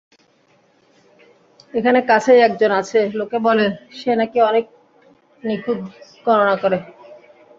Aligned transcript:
এখানে 1.73 1.99
কাছেই 2.09 2.39
একজন 2.47 2.71
আছে, 2.81 2.99
লোকে 3.19 3.37
বলে 3.47 3.65
সে 3.97 4.11
নাকি 4.19 4.37
অনেক 4.49 4.65
নিখুঁত 5.43 5.79
গণনা 6.25 6.55
করে। 6.63 6.77